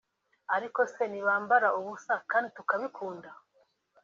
[0.55, 3.29] Ariko se ntibambara ubusa kdi tukabikunda